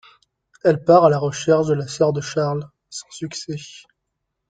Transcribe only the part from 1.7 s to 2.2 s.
la sœur